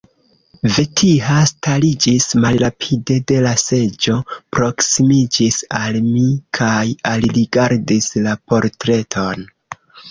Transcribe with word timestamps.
Vetiha 0.75 1.35
stariĝis 1.51 2.25
malrapide 2.45 3.19
de 3.33 3.37
la 3.49 3.53
seĝo, 3.65 4.17
proksimiĝis 4.59 5.63
al 5.83 6.03
mi 6.09 6.27
kaj 6.63 6.83
alrigardis 7.15 8.15
la 8.27 8.37
portreton. 8.51 9.51